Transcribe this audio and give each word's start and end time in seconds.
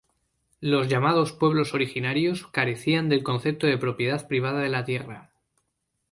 Los 0.61 0.87
llamados 0.89 1.31
pueblos 1.31 1.75
originarios 1.75 2.47
carecían 2.47 3.07
del 3.07 3.21
concepto 3.21 3.67
de 3.67 3.77
propiedad 3.77 4.27
privada 4.27 4.59
de 4.61 4.69
la 4.69 4.83
tierra. 4.83 5.29